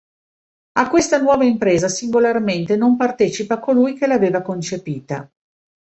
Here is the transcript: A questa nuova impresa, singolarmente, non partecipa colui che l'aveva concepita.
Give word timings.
A 0.79 0.89
questa 0.89 1.19
nuova 1.21 1.43
impresa, 1.43 1.87
singolarmente, 1.87 2.75
non 2.75 2.97
partecipa 2.97 3.59
colui 3.59 3.93
che 3.93 4.07
l'aveva 4.07 4.41
concepita. 4.41 5.31